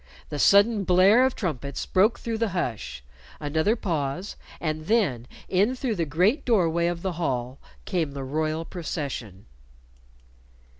[0.29, 3.03] The sudden blare of trumpets broke through the hush;
[3.39, 8.23] another pause, and then in through the great door way of the hall came the
[8.23, 9.45] royal procession.